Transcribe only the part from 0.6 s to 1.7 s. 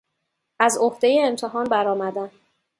عهده امتحان